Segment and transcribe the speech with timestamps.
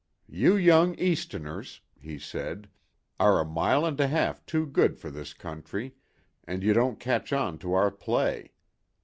[0.31, 2.67] "You young Easterners," he said,
[3.19, 5.93] "are a mile and a half too good for this country,
[6.43, 8.51] and you don't catch on to our play.